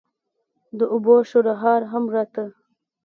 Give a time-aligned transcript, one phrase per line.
[0.77, 2.43] د اوبو شرهار هم راته.